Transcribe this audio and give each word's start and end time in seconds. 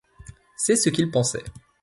C'est 0.57 0.77
ce 0.77 0.89
qu'il 0.89 1.11
pensait. 1.11 1.43